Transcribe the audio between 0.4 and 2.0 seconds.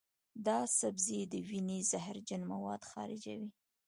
دا سبزی د وینې